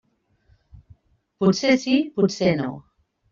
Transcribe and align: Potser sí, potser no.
Potser 1.43 1.75
sí, 1.85 1.99
potser 2.17 2.51
no. 2.63 2.73